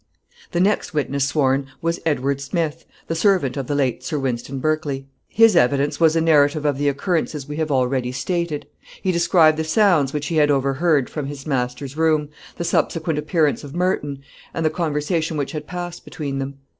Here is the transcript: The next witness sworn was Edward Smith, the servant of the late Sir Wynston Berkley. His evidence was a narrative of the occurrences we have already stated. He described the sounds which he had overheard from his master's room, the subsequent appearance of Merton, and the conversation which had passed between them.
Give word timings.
The 0.51 0.59
next 0.59 0.95
witness 0.95 1.27
sworn 1.27 1.67
was 1.79 1.99
Edward 2.07 2.41
Smith, 2.41 2.85
the 3.05 3.13
servant 3.13 3.55
of 3.55 3.67
the 3.67 3.75
late 3.75 4.03
Sir 4.03 4.17
Wynston 4.17 4.57
Berkley. 4.59 5.05
His 5.27 5.55
evidence 5.55 5.99
was 5.99 6.15
a 6.15 6.21
narrative 6.21 6.65
of 6.65 6.79
the 6.79 6.89
occurrences 6.89 7.47
we 7.47 7.57
have 7.57 7.69
already 7.69 8.11
stated. 8.11 8.65
He 9.03 9.11
described 9.11 9.57
the 9.57 9.63
sounds 9.63 10.11
which 10.11 10.25
he 10.25 10.37
had 10.37 10.49
overheard 10.49 11.07
from 11.07 11.27
his 11.27 11.45
master's 11.45 11.95
room, 11.97 12.29
the 12.57 12.63
subsequent 12.63 13.19
appearance 13.19 13.63
of 13.63 13.75
Merton, 13.75 14.23
and 14.55 14.65
the 14.65 14.71
conversation 14.71 15.37
which 15.37 15.51
had 15.51 15.67
passed 15.67 16.03
between 16.03 16.39
them. 16.39 16.55